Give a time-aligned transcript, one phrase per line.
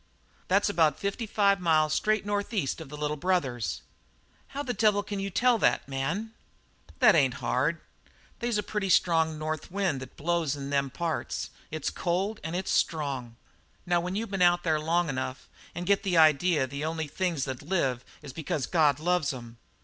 [0.47, 3.83] "That's about fifty five miles straight north east of the Little Brothers."
[4.47, 6.33] "How the devil can you tell that, man?"
[6.97, 7.79] "That ain't hard.
[8.39, 11.51] They's a pretty steady north wind that blows in them parts.
[11.69, 13.35] It's cold and it's strong.
[13.85, 17.05] Now when you been out there long enough and get the idea that the only
[17.07, 19.59] things that live is because God loves 'em.